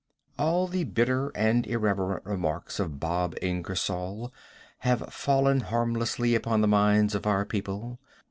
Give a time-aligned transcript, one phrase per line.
[0.39, 4.33] All the bitter and irreverent remarks of Bob Ingersoll
[4.79, 7.99] have fallen harmlessly upon the minds of our people.